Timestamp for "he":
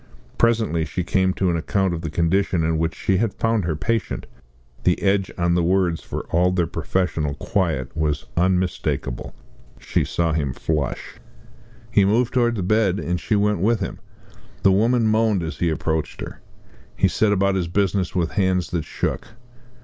11.91-12.03, 15.59-15.69, 16.95-17.07